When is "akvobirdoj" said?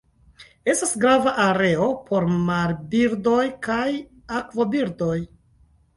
4.39-5.17